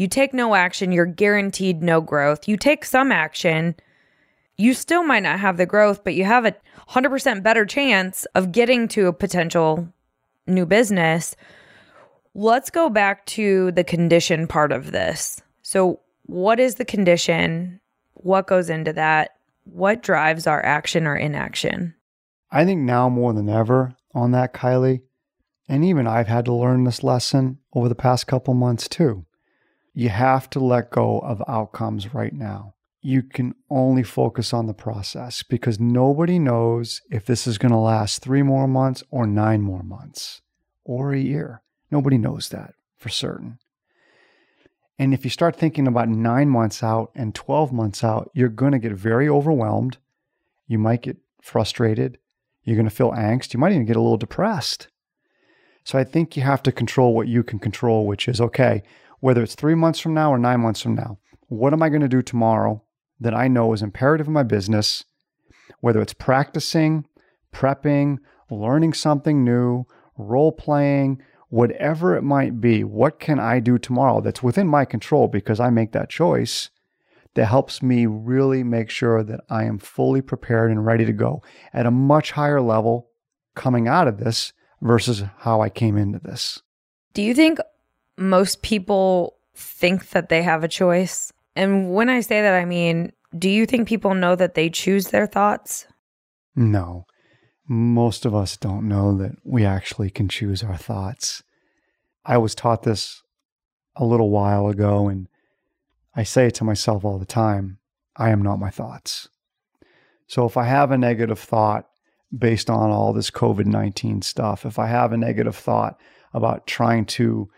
You 0.00 0.08
take 0.08 0.32
no 0.32 0.54
action, 0.54 0.92
you're 0.92 1.04
guaranteed 1.04 1.82
no 1.82 2.00
growth. 2.00 2.48
You 2.48 2.56
take 2.56 2.86
some 2.86 3.12
action, 3.12 3.74
you 4.56 4.72
still 4.72 5.02
might 5.02 5.22
not 5.22 5.40
have 5.40 5.58
the 5.58 5.66
growth, 5.66 6.04
but 6.04 6.14
you 6.14 6.24
have 6.24 6.46
a 6.46 6.56
100% 6.88 7.42
better 7.42 7.66
chance 7.66 8.24
of 8.34 8.50
getting 8.50 8.88
to 8.88 9.08
a 9.08 9.12
potential 9.12 9.92
new 10.46 10.64
business. 10.64 11.36
Let's 12.34 12.70
go 12.70 12.88
back 12.88 13.26
to 13.26 13.72
the 13.72 13.84
condition 13.84 14.46
part 14.46 14.72
of 14.72 14.90
this. 14.90 15.42
So, 15.60 16.00
what 16.22 16.58
is 16.58 16.76
the 16.76 16.86
condition? 16.86 17.78
What 18.14 18.46
goes 18.46 18.70
into 18.70 18.94
that? 18.94 19.36
What 19.64 20.02
drives 20.02 20.46
our 20.46 20.64
action 20.64 21.06
or 21.06 21.14
inaction? 21.14 21.94
I 22.50 22.64
think 22.64 22.80
now 22.80 23.10
more 23.10 23.34
than 23.34 23.50
ever 23.50 23.94
on 24.14 24.30
that, 24.30 24.54
Kylie, 24.54 25.02
and 25.68 25.84
even 25.84 26.06
I've 26.06 26.28
had 26.28 26.46
to 26.46 26.54
learn 26.54 26.84
this 26.84 27.02
lesson 27.02 27.58
over 27.74 27.90
the 27.90 27.94
past 27.94 28.26
couple 28.26 28.54
months 28.54 28.88
too. 28.88 29.26
You 30.00 30.08
have 30.08 30.48
to 30.50 30.60
let 30.60 30.88
go 30.88 31.18
of 31.18 31.42
outcomes 31.46 32.14
right 32.14 32.32
now. 32.32 32.72
You 33.02 33.22
can 33.22 33.54
only 33.68 34.02
focus 34.02 34.54
on 34.54 34.66
the 34.66 34.72
process 34.72 35.42
because 35.42 35.78
nobody 35.78 36.38
knows 36.38 37.02
if 37.10 37.26
this 37.26 37.46
is 37.46 37.58
going 37.58 37.72
to 37.72 37.76
last 37.76 38.22
three 38.22 38.40
more 38.40 38.66
months 38.66 39.02
or 39.10 39.26
nine 39.26 39.60
more 39.60 39.82
months 39.82 40.40
or 40.86 41.12
a 41.12 41.18
year. 41.18 41.60
Nobody 41.90 42.16
knows 42.16 42.48
that 42.48 42.72
for 42.96 43.10
certain. 43.10 43.58
And 44.98 45.12
if 45.12 45.22
you 45.22 45.28
start 45.28 45.54
thinking 45.54 45.86
about 45.86 46.08
nine 46.08 46.48
months 46.48 46.82
out 46.82 47.10
and 47.14 47.34
12 47.34 47.70
months 47.70 48.02
out, 48.02 48.30
you're 48.32 48.48
going 48.48 48.72
to 48.72 48.78
get 48.78 48.92
very 48.92 49.28
overwhelmed. 49.28 49.98
You 50.66 50.78
might 50.78 51.02
get 51.02 51.18
frustrated. 51.42 52.16
You're 52.64 52.76
going 52.76 52.88
to 52.88 52.94
feel 52.94 53.12
angst. 53.12 53.52
You 53.52 53.60
might 53.60 53.72
even 53.72 53.84
get 53.84 53.96
a 53.96 54.00
little 54.00 54.16
depressed. 54.16 54.88
So 55.84 55.98
I 55.98 56.04
think 56.04 56.38
you 56.38 56.42
have 56.42 56.62
to 56.62 56.72
control 56.72 57.14
what 57.14 57.28
you 57.28 57.42
can 57.42 57.58
control, 57.58 58.06
which 58.06 58.28
is 58.28 58.40
okay, 58.40 58.82
whether 59.20 59.42
it's 59.42 59.54
three 59.54 59.74
months 59.74 60.00
from 60.00 60.14
now 60.14 60.32
or 60.32 60.38
nine 60.38 60.60
months 60.60 60.80
from 60.80 60.94
now, 60.94 61.18
what 61.48 61.72
am 61.72 61.82
I 61.82 61.88
going 61.88 62.00
to 62.02 62.08
do 62.08 62.22
tomorrow 62.22 62.82
that 63.20 63.34
I 63.34 63.48
know 63.48 63.72
is 63.72 63.82
imperative 63.82 64.26
in 64.26 64.32
my 64.32 64.42
business? 64.42 65.04
Whether 65.80 66.00
it's 66.00 66.14
practicing, 66.14 67.06
prepping, 67.52 68.18
learning 68.50 68.94
something 68.94 69.44
new, 69.44 69.86
role 70.16 70.52
playing, 70.52 71.22
whatever 71.48 72.16
it 72.16 72.22
might 72.22 72.60
be, 72.60 72.84
what 72.84 73.18
can 73.18 73.38
I 73.38 73.60
do 73.60 73.78
tomorrow 73.78 74.20
that's 74.20 74.42
within 74.42 74.66
my 74.66 74.84
control 74.84 75.28
because 75.28 75.60
I 75.60 75.70
make 75.70 75.92
that 75.92 76.08
choice 76.10 76.70
that 77.34 77.46
helps 77.46 77.82
me 77.82 78.06
really 78.06 78.62
make 78.62 78.90
sure 78.90 79.22
that 79.22 79.40
I 79.48 79.64
am 79.64 79.78
fully 79.78 80.20
prepared 80.20 80.70
and 80.70 80.84
ready 80.84 81.04
to 81.04 81.12
go 81.12 81.42
at 81.72 81.86
a 81.86 81.90
much 81.90 82.32
higher 82.32 82.60
level 82.60 83.10
coming 83.54 83.86
out 83.86 84.08
of 84.08 84.18
this 84.18 84.52
versus 84.80 85.24
how 85.38 85.60
I 85.60 85.68
came 85.68 85.96
into 85.96 86.18
this. 86.18 86.60
Do 87.12 87.22
you 87.22 87.34
think 87.34 87.58
most 88.20 88.62
people 88.62 89.38
think 89.54 90.10
that 90.10 90.28
they 90.28 90.42
have 90.42 90.62
a 90.62 90.68
choice? 90.68 91.32
And 91.56 91.92
when 91.92 92.08
I 92.08 92.20
say 92.20 92.42
that, 92.42 92.54
I 92.54 92.64
mean, 92.64 93.12
do 93.36 93.48
you 93.48 93.66
think 93.66 93.88
people 93.88 94.14
know 94.14 94.36
that 94.36 94.54
they 94.54 94.70
choose 94.70 95.08
their 95.08 95.26
thoughts? 95.26 95.86
No. 96.54 97.06
Most 97.66 98.26
of 98.26 98.34
us 98.34 98.56
don't 98.56 98.88
know 98.88 99.16
that 99.16 99.32
we 99.44 99.64
actually 99.64 100.10
can 100.10 100.28
choose 100.28 100.62
our 100.62 100.76
thoughts. 100.76 101.42
I 102.24 102.38
was 102.38 102.54
taught 102.54 102.82
this 102.82 103.22
a 103.96 104.04
little 104.04 104.30
while 104.30 104.68
ago, 104.68 105.08
and 105.08 105.28
I 106.14 106.24
say 106.24 106.46
it 106.46 106.54
to 106.56 106.64
myself 106.64 107.04
all 107.04 107.18
the 107.18 107.24
time 107.24 107.78
I 108.16 108.30
am 108.30 108.42
not 108.42 108.58
my 108.58 108.70
thoughts. 108.70 109.28
So 110.26 110.44
if 110.46 110.56
I 110.56 110.64
have 110.64 110.90
a 110.90 110.98
negative 110.98 111.38
thought, 111.38 111.86
based 112.36 112.70
on 112.70 112.90
all 112.90 113.12
this 113.12 113.30
COVID 113.30 113.66
19 113.66 114.22
stuff, 114.22 114.64
if 114.64 114.78
I 114.78 114.86
have 114.86 115.12
a 115.12 115.16
negative 115.16 115.56
thought 115.56 115.98
about 116.32 116.66
trying 116.66 117.06
to 117.06 117.50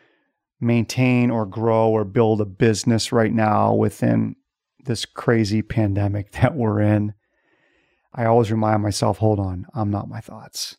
maintain 0.63 1.31
or 1.31 1.45
grow 1.45 1.89
or 1.89 2.05
build 2.05 2.41
a 2.41 2.47
business 2.47 3.13
right 3.13 3.33
now 3.33 3.75
within 3.75 4.37
this 4.85 5.05
crazy 5.05 5.63
pandemic 5.63 6.33
that 6.41 6.55
we're 6.55 6.81
in, 6.81 7.15
I 8.15 8.27
always 8.27 8.51
remind 8.51 8.83
myself 8.83 9.19
hold 9.19 9.41
on, 9.41 9.67
I'm 9.75 9.91
not 9.91 10.09
my 10.09 10.21
thoughts. 10.21 10.77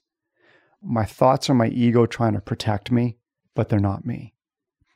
My 0.81 1.05
thoughts 1.05 1.49
are 1.49 1.55
my 1.55 1.67
ego 1.67 2.05
trying 2.05 2.33
to 2.33 2.41
protect 2.41 2.91
me, 2.91 3.17
but 3.55 3.69
they're 3.69 3.79
not 3.79 4.05
me. 4.05 4.33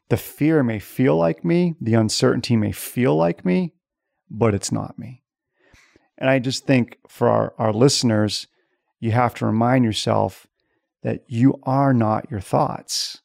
The 0.09 0.17
fear 0.17 0.63
may 0.63 0.79
feel 0.79 1.15
like 1.15 1.43
me, 1.43 1.75
the 1.81 1.93
uncertainty 1.95 2.55
may 2.55 2.71
feel 2.71 3.15
like 3.15 3.45
me, 3.45 3.73
but 4.29 4.53
it's 4.53 4.71
not 4.71 4.97
me. 4.97 5.23
And 6.17 6.29
I 6.29 6.39
just 6.39 6.65
think 6.65 6.97
for 7.07 7.29
our, 7.29 7.53
our 7.57 7.73
listeners, 7.73 8.47
you 8.99 9.11
have 9.11 9.35
to 9.35 9.45
remind 9.45 9.85
yourself 9.85 10.47
that 11.03 11.23
you 11.27 11.59
are 11.63 11.93
not 11.93 12.29
your 12.31 12.39
thoughts. 12.39 13.21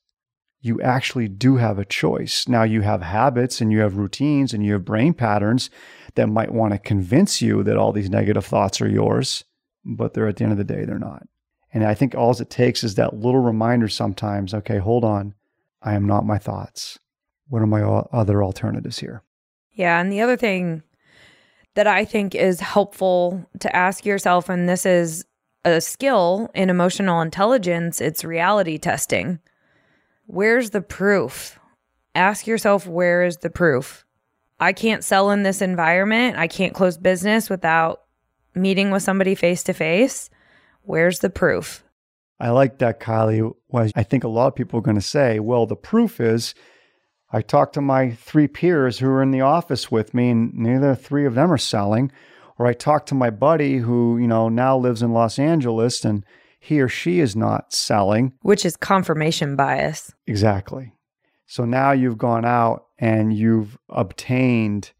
You 0.62 0.80
actually 0.80 1.28
do 1.28 1.56
have 1.56 1.78
a 1.78 1.84
choice. 1.84 2.46
Now, 2.48 2.62
you 2.62 2.80
have 2.82 3.02
habits 3.02 3.60
and 3.60 3.70
you 3.70 3.80
have 3.80 3.96
routines 3.96 4.54
and 4.54 4.64
you 4.64 4.74
have 4.74 4.84
brain 4.84 5.12
patterns 5.12 5.68
that 6.14 6.28
might 6.28 6.52
want 6.52 6.72
to 6.72 6.78
convince 6.78 7.42
you 7.42 7.62
that 7.64 7.76
all 7.76 7.92
these 7.92 8.08
negative 8.08 8.46
thoughts 8.46 8.80
are 8.80 8.88
yours, 8.88 9.44
but 9.84 10.14
they're 10.14 10.28
at 10.28 10.36
the 10.36 10.44
end 10.44 10.52
of 10.52 10.58
the 10.58 10.64
day, 10.64 10.84
they're 10.84 10.98
not. 10.98 11.26
And 11.74 11.84
I 11.84 11.94
think 11.94 12.14
all 12.14 12.30
it 12.30 12.48
takes 12.48 12.84
is 12.84 12.94
that 12.94 13.14
little 13.14 13.40
reminder 13.40 13.88
sometimes 13.88 14.54
okay, 14.54 14.78
hold 14.78 15.04
on, 15.04 15.34
I 15.82 15.94
am 15.94 16.06
not 16.06 16.24
my 16.24 16.38
thoughts. 16.38 16.98
What 17.48 17.60
are 17.60 17.66
my 17.66 17.82
other 17.82 18.42
alternatives 18.42 18.98
here? 18.98 19.22
Yeah. 19.72 20.00
And 20.00 20.12
the 20.12 20.20
other 20.20 20.36
thing 20.36 20.82
that 21.74 21.86
I 21.86 22.04
think 22.04 22.34
is 22.34 22.60
helpful 22.60 23.46
to 23.60 23.74
ask 23.74 24.04
yourself, 24.04 24.48
and 24.48 24.68
this 24.68 24.86
is 24.86 25.24
a 25.64 25.80
skill 25.80 26.50
in 26.54 26.70
emotional 26.70 27.20
intelligence, 27.20 28.00
it's 28.00 28.24
reality 28.24 28.78
testing. 28.78 29.38
Where's 30.32 30.70
the 30.70 30.80
proof? 30.80 31.60
Ask 32.14 32.46
yourself, 32.46 32.86
where 32.86 33.22
is 33.22 33.36
the 33.36 33.50
proof? 33.50 34.06
I 34.58 34.72
can't 34.72 35.04
sell 35.04 35.30
in 35.30 35.42
this 35.42 35.60
environment. 35.60 36.38
I 36.38 36.48
can't 36.48 36.72
close 36.72 36.96
business 36.96 37.50
without 37.50 38.00
meeting 38.54 38.90
with 38.90 39.02
somebody 39.02 39.34
face 39.34 39.62
to 39.64 39.74
face. 39.74 40.30
Where's 40.84 41.18
the 41.18 41.28
proof? 41.28 41.84
I 42.40 42.48
like 42.48 42.78
that, 42.78 42.98
Kylie. 42.98 43.54
Was 43.68 43.92
I 43.94 44.04
think 44.04 44.24
a 44.24 44.28
lot 44.28 44.46
of 44.46 44.54
people 44.54 44.78
are 44.78 44.82
going 44.82 44.94
to 44.94 45.02
say, 45.02 45.38
well, 45.38 45.66
the 45.66 45.76
proof 45.76 46.18
is 46.18 46.54
I 47.30 47.42
talked 47.42 47.74
to 47.74 47.82
my 47.82 48.12
three 48.12 48.48
peers 48.48 49.00
who 49.00 49.10
are 49.10 49.22
in 49.22 49.32
the 49.32 49.42
office 49.42 49.90
with 49.90 50.14
me, 50.14 50.30
and 50.30 50.54
neither 50.54 50.94
three 50.94 51.26
of 51.26 51.34
them 51.34 51.52
are 51.52 51.58
selling 51.58 52.10
or 52.58 52.66
I 52.66 52.72
talked 52.72 53.08
to 53.08 53.14
my 53.14 53.28
buddy 53.28 53.78
who, 53.78 54.16
you 54.16 54.26
know, 54.26 54.48
now 54.48 54.78
lives 54.78 55.02
in 55.02 55.12
Los 55.12 55.38
Angeles 55.38 56.06
and 56.06 56.24
he 56.64 56.80
or 56.80 56.88
she 56.88 57.18
is 57.18 57.34
not 57.34 57.72
selling. 57.72 58.32
Which 58.42 58.64
is 58.64 58.76
confirmation 58.76 59.56
bias. 59.56 60.12
Exactly. 60.28 60.92
So 61.44 61.64
now 61.64 61.90
you've 61.90 62.18
gone 62.18 62.44
out 62.44 62.86
and 62.98 63.36
you've 63.36 63.76
obtained 63.88 64.92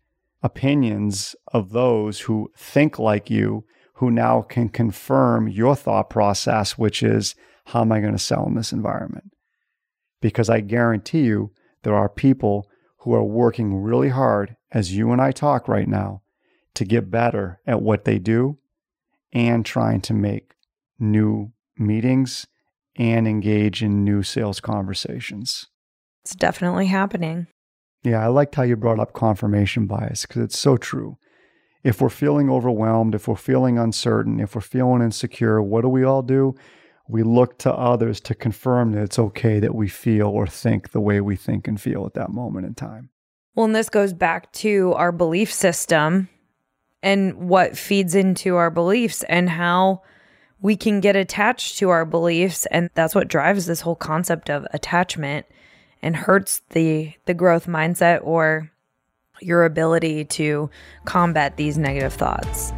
opinions 0.42 1.37
of 1.52 1.71
those 1.71 2.19
who 2.19 2.50
think 2.57 2.99
like 2.99 3.31
you, 3.31 3.64
who 3.95 4.11
now 4.11 4.42
can 4.42 4.71
confirm 4.71 5.47
your 5.47 5.76
thought 5.76 6.11
process, 6.11 6.76
which 6.76 7.00
is, 7.00 7.37
how 7.66 7.83
am 7.83 7.92
I 7.92 8.00
going 8.00 8.12
to 8.12 8.19
sell 8.19 8.45
in 8.49 8.57
this 8.57 8.73
environment? 8.73 9.31
Because 10.21 10.50
I 10.50 10.61
guarantee 10.61 11.23
you, 11.23 11.52
there 11.85 11.95
are 11.95 12.09
people 12.09 12.69
who 12.99 13.14
are 13.14 13.23
working 13.23 13.76
really 13.76 14.09
hard 14.09 14.57
as 14.73 14.97
you 14.97 15.12
and 15.12 15.23
I 15.23 15.31
talk 15.31 15.69
right 15.69 15.88
now 15.88 16.23
to 16.75 16.85
get 16.85 17.09
better 17.09 17.61
at 17.69 17.83
what 17.83 18.04
they 18.04 18.19
do 18.19 18.59
and 19.33 19.64
trying 19.64 20.00
to 20.00 20.12
make 20.12 20.54
new 20.99 21.51
meetings 21.78 22.46
and 22.96 23.26
engage 23.26 23.82
in 23.82 24.04
new 24.04 24.22
sales 24.22 24.60
conversations. 24.60 25.68
It's 26.24 26.34
definitely 26.34 26.86
happening. 26.86 27.46
Yeah, 28.04 28.22
I 28.22 28.28
liked 28.28 28.54
how 28.54 28.62
you 28.62 28.76
brought 28.76 29.00
up 29.00 29.12
confirmation 29.12 29.86
bias 29.86 30.26
because 30.26 30.42
it's 30.42 30.58
so 30.58 30.76
true. 30.76 31.16
If 31.84 32.00
we're 32.00 32.10
feeling 32.10 32.50
overwhelmed, 32.50 33.14
if 33.14 33.26
we're 33.26 33.36
feeling 33.36 33.78
uncertain, 33.78 34.40
if 34.40 34.54
we're 34.54 34.60
feeling 34.60 35.02
insecure, 35.02 35.60
what 35.62 35.82
do 35.82 35.88
we 35.88 36.04
all 36.04 36.22
do? 36.22 36.54
We 37.08 37.22
look 37.22 37.58
to 37.58 37.72
others 37.72 38.20
to 38.22 38.34
confirm 38.34 38.92
that 38.92 39.02
it's 39.02 39.18
okay 39.18 39.58
that 39.58 39.74
we 39.74 39.88
feel 39.88 40.28
or 40.28 40.46
think 40.46 40.92
the 40.92 41.00
way 41.00 41.20
we 41.20 41.36
think 41.36 41.66
and 41.66 41.80
feel 41.80 42.06
at 42.06 42.14
that 42.14 42.30
moment 42.30 42.66
in 42.66 42.74
time. 42.74 43.10
Well, 43.54 43.66
and 43.66 43.74
this 43.74 43.88
goes 43.88 44.12
back 44.12 44.52
to 44.54 44.94
our 44.94 45.12
belief 45.12 45.52
system 45.52 46.28
and 47.02 47.48
what 47.48 47.76
feeds 47.76 48.14
into 48.14 48.56
our 48.56 48.70
beliefs 48.70 49.24
and 49.24 49.48
how 49.50 50.02
we 50.62 50.76
can 50.76 51.00
get 51.00 51.16
attached 51.16 51.76
to 51.78 51.90
our 51.90 52.04
beliefs 52.04 52.66
and 52.66 52.88
that's 52.95 53.14
what 53.14 53.26
drives 53.28 53.66
this 53.66 53.81
whole 53.81 53.97
concept 53.97 54.49
of 54.49 54.64
attachment 54.73 55.45
and 56.00 56.16
hurts 56.16 56.62
the 56.71 57.12
the 57.26 57.35
growth 57.35 57.66
mindset 57.66 58.21
or 58.23 58.71
your 59.40 59.64
ability 59.64 60.25
to 60.25 60.71
combat 61.04 61.57
these 61.57 61.76
negative 61.76 62.12
thoughts. 62.12 62.73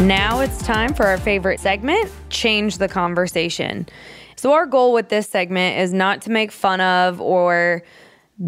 Now 0.00 0.40
it's 0.40 0.62
time 0.62 0.94
for 0.94 1.06
our 1.06 1.18
favorite 1.18 1.60
segment, 1.60 2.10
change 2.30 2.78
the 2.78 2.88
conversation. 2.88 3.86
So, 4.34 4.52
our 4.52 4.66
goal 4.66 4.92
with 4.92 5.10
this 5.10 5.28
segment 5.28 5.78
is 5.78 5.92
not 5.92 6.22
to 6.22 6.30
make 6.30 6.50
fun 6.50 6.80
of 6.80 7.20
or 7.20 7.82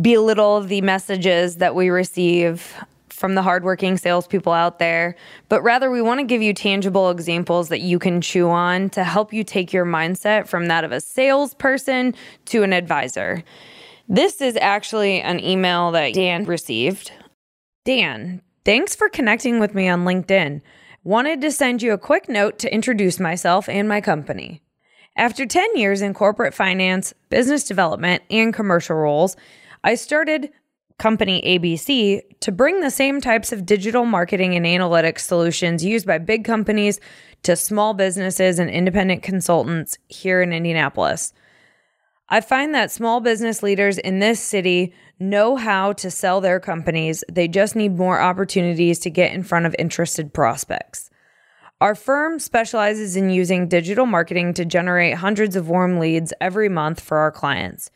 belittle 0.00 0.62
the 0.62 0.80
messages 0.80 1.56
that 1.56 1.74
we 1.74 1.90
receive 1.90 2.74
from 3.14 3.34
the 3.34 3.42
hardworking 3.42 3.96
salespeople 3.96 4.52
out 4.52 4.78
there, 4.78 5.14
but 5.48 5.62
rather 5.62 5.90
we 5.90 6.02
want 6.02 6.18
to 6.20 6.26
give 6.26 6.42
you 6.42 6.52
tangible 6.52 7.10
examples 7.10 7.68
that 7.68 7.80
you 7.80 7.98
can 7.98 8.20
chew 8.20 8.50
on 8.50 8.90
to 8.90 9.04
help 9.04 9.32
you 9.32 9.44
take 9.44 9.72
your 9.72 9.86
mindset 9.86 10.48
from 10.48 10.66
that 10.66 10.84
of 10.84 10.92
a 10.92 11.00
salesperson 11.00 12.14
to 12.46 12.62
an 12.64 12.72
advisor. 12.72 13.44
This 14.08 14.40
is 14.40 14.56
actually 14.60 15.20
an 15.20 15.38
email 15.42 15.92
that 15.92 16.12
Dan 16.12 16.44
received. 16.44 17.12
Dan, 17.84 18.42
thanks 18.64 18.94
for 18.96 19.08
connecting 19.08 19.60
with 19.60 19.74
me 19.74 19.88
on 19.88 20.04
LinkedIn. 20.04 20.60
Wanted 21.04 21.40
to 21.42 21.52
send 21.52 21.82
you 21.82 21.92
a 21.92 21.98
quick 21.98 22.28
note 22.28 22.58
to 22.60 22.74
introduce 22.74 23.20
myself 23.20 23.68
and 23.68 23.88
my 23.88 24.00
company. 24.00 24.60
After 25.16 25.46
10 25.46 25.76
years 25.76 26.02
in 26.02 26.12
corporate 26.14 26.54
finance, 26.54 27.14
business 27.30 27.62
development, 27.62 28.24
and 28.30 28.52
commercial 28.52 28.96
roles, 28.96 29.36
I 29.84 29.94
started 29.94 30.50
company 30.98 31.42
ABC 31.44 32.22
to 32.40 32.52
bring 32.52 32.80
the 32.80 32.90
same 32.90 33.20
types 33.20 33.52
of 33.52 33.66
digital 33.66 34.04
marketing 34.04 34.54
and 34.54 34.64
analytics 34.64 35.20
solutions 35.20 35.84
used 35.84 36.06
by 36.06 36.18
big 36.18 36.44
companies 36.44 37.00
to 37.42 37.56
small 37.56 37.94
businesses 37.94 38.58
and 38.58 38.70
independent 38.70 39.22
consultants 39.22 39.98
here 40.08 40.40
in 40.40 40.52
Indianapolis. 40.52 41.32
I 42.28 42.40
find 42.40 42.74
that 42.74 42.90
small 42.90 43.20
business 43.20 43.62
leaders 43.62 43.98
in 43.98 44.18
this 44.18 44.40
city 44.40 44.94
know 45.18 45.56
how 45.56 45.92
to 45.94 46.10
sell 46.10 46.40
their 46.40 46.58
companies. 46.58 47.22
They 47.30 47.48
just 47.48 47.76
need 47.76 47.96
more 47.96 48.20
opportunities 48.20 48.98
to 49.00 49.10
get 49.10 49.32
in 49.32 49.42
front 49.42 49.66
of 49.66 49.76
interested 49.78 50.32
prospects. 50.32 51.10
Our 51.80 51.94
firm 51.94 52.38
specializes 52.38 53.14
in 53.14 53.30
using 53.30 53.68
digital 53.68 54.06
marketing 54.06 54.54
to 54.54 54.64
generate 54.64 55.16
hundreds 55.16 55.54
of 55.54 55.68
warm 55.68 55.98
leads 55.98 56.32
every 56.40 56.68
month 56.68 57.00
for 57.00 57.18
our 57.18 57.30
clients. 57.30 57.90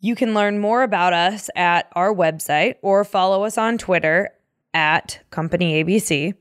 You 0.00 0.14
can 0.14 0.32
learn 0.32 0.60
more 0.60 0.84
about 0.84 1.12
us 1.12 1.50
at 1.56 1.88
our 1.92 2.14
website 2.14 2.76
or 2.82 3.02
follow 3.02 3.42
us 3.44 3.58
on 3.58 3.78
Twitter 3.78 4.30
at 4.72 5.20
Company 5.30 5.82
ABC. 5.82 6.34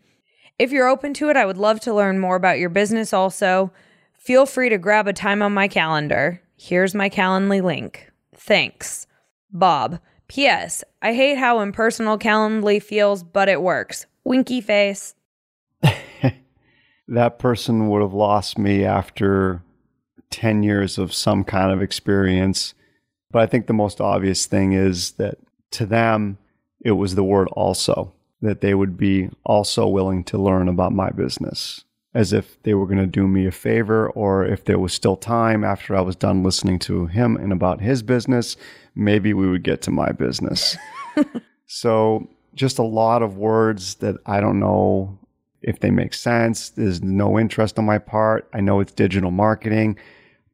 If 0.59 0.71
you're 0.71 0.87
open 0.87 1.13
to 1.15 1.29
it, 1.29 1.37
I 1.37 1.45
would 1.45 1.57
love 1.57 1.79
to 1.81 1.93
learn 1.93 2.19
more 2.19 2.35
about 2.35 2.59
your 2.59 2.69
business 2.69 3.13
also. 3.13 3.71
Feel 4.13 4.45
free 4.45 4.69
to 4.69 4.77
grab 4.77 5.07
a 5.07 5.13
time 5.13 5.41
on 5.41 5.53
my 5.53 5.67
calendar. 5.67 6.39
Here's 6.55 6.93
my 6.93 7.09
Calendly 7.09 7.63
link. 7.63 8.11
Thanks. 8.35 9.07
Bob. 9.51 9.99
P.S. 10.27 10.83
I 11.01 11.13
hate 11.13 11.37
how 11.37 11.61
impersonal 11.61 12.19
Calendly 12.19 12.83
feels, 12.83 13.23
but 13.23 13.49
it 13.49 13.61
works. 13.61 14.05
Winky 14.23 14.61
face. 14.61 15.15
that 17.07 17.39
person 17.39 17.87
would 17.87 18.01
have 18.01 18.13
lost 18.13 18.57
me 18.57 18.83
after 18.83 19.63
10 20.29 20.63
years 20.63 20.97
of 20.97 21.13
some 21.13 21.43
kind 21.43 21.71
of 21.71 21.81
experience 21.81 22.73
but 23.31 23.41
I 23.41 23.45
think 23.45 23.67
the 23.67 23.73
most 23.73 24.01
obvious 24.01 24.45
thing 24.45 24.73
is 24.73 25.11
that 25.13 25.37
to 25.71 25.85
them, 25.85 26.37
it 26.81 26.91
was 26.91 27.15
the 27.15 27.23
word 27.23 27.47
also, 27.49 28.13
that 28.41 28.61
they 28.61 28.73
would 28.73 28.97
be 28.97 29.29
also 29.43 29.87
willing 29.87 30.23
to 30.25 30.37
learn 30.37 30.67
about 30.67 30.93
my 30.93 31.09
business 31.09 31.83
as 32.13 32.33
if 32.33 32.61
they 32.63 32.73
were 32.73 32.87
going 32.87 32.97
to 32.97 33.05
do 33.05 33.27
me 33.27 33.45
a 33.45 33.51
favor 33.51 34.09
or 34.09 34.43
if 34.43 34.65
there 34.65 34.79
was 34.79 34.91
still 34.91 35.15
time 35.15 35.63
after 35.63 35.95
I 35.95 36.01
was 36.01 36.15
done 36.15 36.41
listening 36.41 36.79
to 36.79 37.05
him 37.05 37.35
and 37.35 37.53
about 37.53 37.79
his 37.79 38.01
business, 38.01 38.57
maybe 38.95 39.35
we 39.35 39.47
would 39.47 39.61
get 39.61 39.83
to 39.83 39.91
my 39.91 40.11
business. 40.11 40.75
so, 41.67 42.27
just 42.55 42.79
a 42.79 42.83
lot 42.83 43.21
of 43.21 43.37
words 43.37 43.95
that 43.95 44.15
I 44.25 44.41
don't 44.41 44.59
know 44.59 45.19
if 45.61 45.79
they 45.79 45.91
make 45.91 46.15
sense. 46.15 46.69
There's 46.69 47.03
no 47.03 47.37
interest 47.37 47.77
on 47.77 47.85
my 47.85 47.99
part. 47.99 48.49
I 48.51 48.61
know 48.61 48.79
it's 48.79 48.93
digital 48.93 49.29
marketing, 49.29 49.99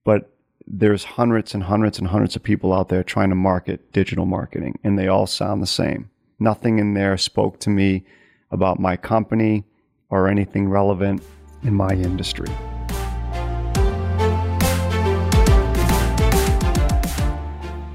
but 0.03 0.32
there's 0.67 1.03
hundreds 1.03 1.53
and 1.53 1.63
hundreds 1.63 1.99
and 1.99 2.07
hundreds 2.07 2.35
of 2.35 2.43
people 2.43 2.73
out 2.73 2.89
there 2.89 3.03
trying 3.03 3.29
to 3.29 3.35
market 3.35 3.91
digital 3.91 4.25
marketing, 4.25 4.79
and 4.83 4.97
they 4.97 5.07
all 5.07 5.27
sound 5.27 5.61
the 5.61 5.67
same. 5.67 6.09
Nothing 6.39 6.79
in 6.79 6.93
there 6.93 7.17
spoke 7.17 7.59
to 7.61 7.69
me 7.69 8.05
about 8.51 8.79
my 8.79 8.95
company 8.95 9.65
or 10.09 10.27
anything 10.27 10.69
relevant 10.69 11.23
in 11.63 11.73
my 11.73 11.91
industry. 11.91 12.47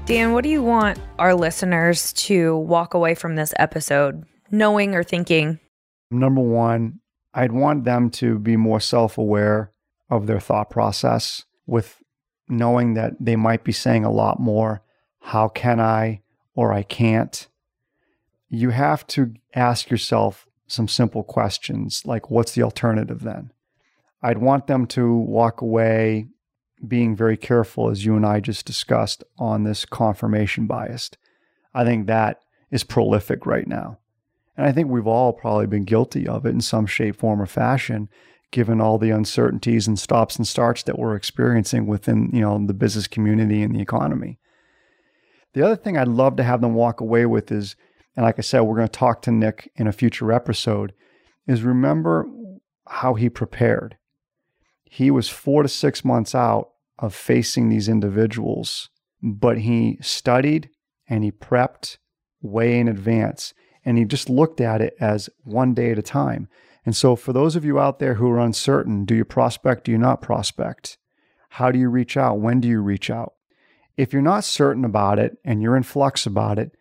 Dan, 0.05 0.33
what 0.33 0.43
do 0.43 0.49
you 0.49 0.63
want 0.63 0.97
our 1.19 1.35
listeners 1.35 2.13
to 2.13 2.57
walk 2.57 2.95
away 2.95 3.13
from 3.13 3.35
this 3.35 3.53
episode 3.57 4.25
knowing 4.49 4.95
or 4.95 5.03
thinking? 5.03 5.59
Number 6.09 6.41
one, 6.41 6.99
I'd 7.33 7.51
want 7.51 7.83
them 7.83 8.09
to 8.11 8.39
be 8.39 8.57
more 8.57 8.79
self 8.79 9.19
aware 9.19 9.71
of 10.09 10.25
their 10.25 10.39
thought 10.39 10.71
process 10.71 11.45
with 11.67 12.01
knowing 12.49 12.95
that 12.95 13.13
they 13.19 13.35
might 13.35 13.63
be 13.63 13.71
saying 13.71 14.03
a 14.03 14.11
lot 14.11 14.39
more, 14.39 14.81
how 15.19 15.47
can 15.47 15.79
I 15.79 16.21
or 16.55 16.73
I 16.73 16.83
can't. 16.83 17.47
You 18.49 18.71
have 18.71 19.07
to 19.07 19.33
ask 19.55 19.89
yourself 19.89 20.45
some 20.67 20.87
simple 20.87 21.23
questions 21.23 22.03
like, 22.05 22.29
what's 22.29 22.51
the 22.53 22.63
alternative 22.63 23.21
then? 23.23 23.53
I'd 24.21 24.39
want 24.39 24.67
them 24.67 24.85
to 24.87 25.15
walk 25.15 25.61
away 25.61 26.27
being 26.85 27.15
very 27.15 27.37
careful, 27.37 27.89
as 27.89 28.05
you 28.05 28.15
and 28.15 28.25
I 28.25 28.39
just 28.39 28.65
discussed, 28.65 29.23
on 29.37 29.63
this 29.63 29.85
confirmation 29.85 30.67
bias. 30.67 31.11
I 31.73 31.85
think 31.85 32.07
that 32.07 32.41
is 32.71 32.83
prolific 32.83 33.45
right 33.45 33.67
now. 33.67 33.99
And 34.57 34.67
I 34.67 34.71
think 34.71 34.89
we've 34.89 35.07
all 35.07 35.31
probably 35.31 35.67
been 35.67 35.85
guilty 35.85 36.27
of 36.27 36.45
it 36.45 36.49
in 36.49 36.61
some 36.61 36.85
shape, 36.85 37.15
form, 37.15 37.41
or 37.41 37.45
fashion 37.45 38.09
given 38.51 38.81
all 38.81 38.97
the 38.97 39.11
uncertainties 39.11 39.87
and 39.87 39.99
stops 39.99 40.35
and 40.35 40.47
starts 40.47 40.83
that 40.83 40.97
we're 40.97 41.15
experiencing 41.15 41.85
within 41.85 42.29
you 42.33 42.41
know 42.41 42.65
the 42.65 42.73
business 42.73 43.07
community 43.07 43.61
and 43.61 43.75
the 43.75 43.81
economy. 43.81 44.39
The 45.53 45.65
other 45.65 45.75
thing 45.75 45.97
I'd 45.97 46.07
love 46.07 46.35
to 46.37 46.43
have 46.43 46.61
them 46.61 46.73
walk 46.73 47.01
away 47.01 47.25
with 47.25 47.51
is, 47.51 47.75
and 48.15 48.23
like 48.23 48.37
I 48.37 48.41
said, 48.41 48.61
we're 48.61 48.75
going 48.75 48.87
to 48.87 48.91
talk 48.91 49.21
to 49.23 49.31
Nick 49.31 49.71
in 49.75 49.87
a 49.87 49.91
future 49.91 50.31
episode, 50.31 50.93
is 51.47 51.63
remember 51.63 52.27
how 52.87 53.15
he 53.15 53.29
prepared. 53.29 53.97
He 54.83 55.11
was 55.11 55.29
four 55.29 55.63
to 55.63 55.69
six 55.69 56.03
months 56.05 56.35
out 56.35 56.69
of 56.97 57.15
facing 57.15 57.69
these 57.69 57.87
individuals, 57.87 58.89
but 59.21 59.59
he 59.59 59.97
studied 60.01 60.69
and 61.07 61.23
he 61.23 61.31
prepped 61.31 61.97
way 62.41 62.79
in 62.79 62.87
advance. 62.87 63.53
And 63.85 63.97
he 63.97 64.05
just 64.05 64.29
looked 64.29 64.61
at 64.61 64.81
it 64.81 64.95
as 64.99 65.29
one 65.43 65.73
day 65.73 65.91
at 65.91 65.99
a 65.99 66.03
time. 66.03 66.47
And 66.85 66.95
so, 66.95 67.15
for 67.15 67.33
those 67.33 67.55
of 67.55 67.65
you 67.65 67.79
out 67.79 67.99
there 67.99 68.15
who 68.15 68.29
are 68.29 68.39
uncertain, 68.39 69.05
do 69.05 69.15
you 69.15 69.25
prospect? 69.25 69.85
Do 69.85 69.91
you 69.91 69.97
not 69.97 70.21
prospect? 70.21 70.97
How 71.49 71.71
do 71.71 71.79
you 71.79 71.89
reach 71.89 72.15
out? 72.15 72.39
When 72.39 72.59
do 72.59 72.67
you 72.67 72.81
reach 72.81 73.09
out? 73.09 73.33
If 73.97 74.13
you're 74.13 74.21
not 74.21 74.43
certain 74.43 74.85
about 74.85 75.19
it 75.19 75.37
and 75.43 75.61
you're 75.61 75.75
in 75.75 75.83
flux 75.83 76.25
about 76.25 76.57
it, 76.57 76.71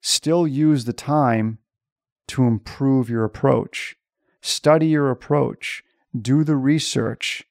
still 0.00 0.46
use 0.46 0.84
the 0.84 0.92
time 0.92 1.58
to 2.28 2.44
improve 2.44 3.10
your 3.10 3.24
approach. 3.24 3.96
Study 4.40 4.86
your 4.86 5.10
approach, 5.10 5.82
do 6.18 6.44
the 6.44 6.56
research, 6.56 7.44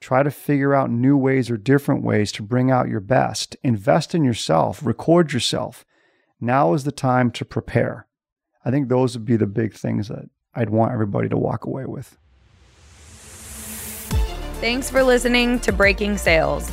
try 0.00 0.22
to 0.22 0.30
figure 0.30 0.74
out 0.74 0.90
new 0.90 1.16
ways 1.16 1.50
or 1.50 1.56
different 1.56 2.04
ways 2.04 2.30
to 2.32 2.42
bring 2.42 2.70
out 2.70 2.88
your 2.88 3.00
best. 3.00 3.56
Invest 3.64 4.14
in 4.14 4.22
yourself, 4.22 4.84
record 4.84 5.32
yourself. 5.32 5.84
Now 6.40 6.74
is 6.74 6.84
the 6.84 6.92
time 6.92 7.30
to 7.32 7.44
prepare. 7.44 8.06
I 8.64 8.70
think 8.70 8.88
those 8.88 9.16
would 9.16 9.24
be 9.24 9.36
the 9.36 9.46
big 9.46 9.72
things 9.72 10.08
that 10.08 10.28
I'd 10.58 10.70
want 10.70 10.92
everybody 10.92 11.28
to 11.28 11.36
walk 11.36 11.66
away 11.66 11.84
with. 11.84 12.16
Thanks 14.60 14.90
for 14.90 15.04
listening 15.04 15.60
to 15.60 15.70
Breaking 15.70 16.18
Sales. 16.18 16.68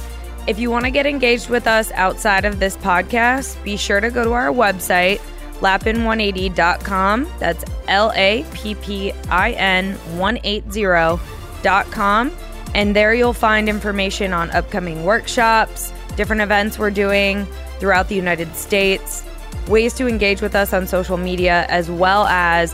If 0.47 0.57
you 0.57 0.71
want 0.71 0.85
to 0.85 0.91
get 0.91 1.05
engaged 1.05 1.49
with 1.49 1.67
us 1.67 1.91
outside 1.91 2.45
of 2.45 2.59
this 2.59 2.77
podcast, 2.77 3.63
be 3.63 3.77
sure 3.77 3.99
to 3.99 4.09
go 4.09 4.23
to 4.23 4.31
our 4.31 4.47
website, 4.47 5.19
lappin180.com. 5.59 7.31
That's 7.39 7.63
L 7.87 8.11
A 8.15 8.43
P 8.53 8.73
P 8.73 9.11
I 9.29 9.51
N 9.51 9.93
180.com. 10.17 12.31
And 12.73 12.95
there 12.95 13.13
you'll 13.13 13.33
find 13.33 13.69
information 13.69 14.33
on 14.33 14.49
upcoming 14.49 15.05
workshops, 15.05 15.93
different 16.15 16.41
events 16.41 16.79
we're 16.79 16.89
doing 16.89 17.45
throughout 17.79 18.09
the 18.09 18.15
United 18.15 18.55
States, 18.55 19.23
ways 19.67 19.93
to 19.93 20.07
engage 20.07 20.41
with 20.41 20.55
us 20.55 20.73
on 20.73 20.87
social 20.87 21.17
media, 21.17 21.65
as 21.69 21.89
well 21.89 22.25
as 22.25 22.73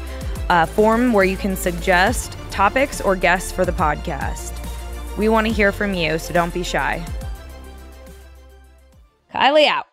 form 0.65 1.13
where 1.13 1.23
you 1.23 1.37
can 1.37 1.55
suggest 1.55 2.37
topics 2.49 2.99
or 3.01 3.15
guests 3.15 3.51
for 3.51 3.65
the 3.65 3.71
podcast. 3.71 4.51
We 5.17 5.29
want 5.29 5.47
to 5.47 5.53
hear 5.53 5.71
from 5.71 5.93
you, 5.93 6.19
so 6.19 6.33
don't 6.33 6.53
be 6.53 6.63
shy. 6.63 7.05
Kylie 9.33 9.67
out. 9.67 9.87